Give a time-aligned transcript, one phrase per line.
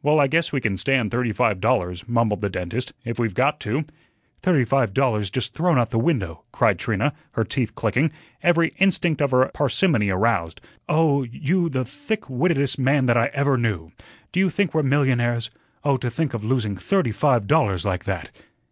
[0.00, 3.58] "Well, I guess we can stand thirty five dollars," mumbled the dentist, "if we've got
[3.62, 3.84] to."
[4.40, 8.12] "Thirty five dollars just thrown out of the window," cried Trina, her teeth clicking,
[8.44, 10.60] every instinct of her parsimony aroused.
[10.88, 13.90] "Oh, you the thick wittedest man that I ever knew.
[14.30, 15.50] Do you think we're millionaires?
[15.82, 18.30] Oh, to think of losing thirty five dollars like that."